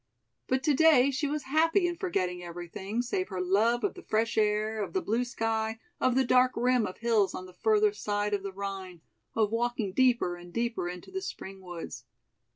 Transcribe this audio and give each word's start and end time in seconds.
But 0.47 0.63
today 0.63 1.11
she 1.11 1.27
was 1.27 1.43
happy 1.43 1.85
in 1.85 1.95
forgetting 1.95 2.41
everything 2.41 3.03
save 3.03 3.27
her 3.27 3.39
love 3.39 3.83
of 3.83 3.93
the 3.93 4.01
fresh 4.01 4.35
air, 4.35 4.81
of 4.81 4.93
the 4.93 5.01
blue 5.03 5.23
sky, 5.23 5.77
of 5.99 6.15
the 6.15 6.25
dark 6.25 6.53
rim 6.55 6.87
of 6.87 6.97
hills 6.97 7.35
on 7.35 7.45
the 7.45 7.53
further 7.53 7.93
side 7.93 8.33
of 8.33 8.41
the 8.41 8.51
Rhine, 8.51 9.01
of 9.35 9.51
walking 9.51 9.93
deeper 9.93 10.37
and 10.37 10.51
deeper 10.51 10.89
into 10.89 11.11
the 11.11 11.21
spring 11.21 11.61
woods. 11.61 12.05